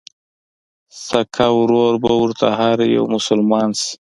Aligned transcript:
سکه 1.05 1.45
ورور 1.59 1.93
به 2.03 2.11
ورته 2.21 2.47
هر 2.59 2.77
يو 2.95 3.05
مسلمان 3.15 3.69
شي 3.79 3.91